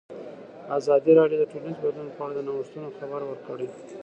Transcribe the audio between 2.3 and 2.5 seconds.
د